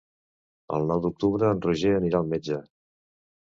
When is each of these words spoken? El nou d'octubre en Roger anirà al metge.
El 0.77 0.87
nou 0.93 1.03
d'octubre 1.03 1.51
en 1.57 1.63
Roger 1.67 1.95
anirà 2.01 2.25
al 2.25 2.29
metge. 2.35 2.61